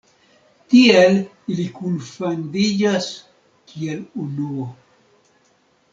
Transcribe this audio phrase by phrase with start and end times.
[0.73, 1.17] Tiel
[1.55, 3.11] ili kunfandiĝas
[3.73, 4.67] kiel unuo.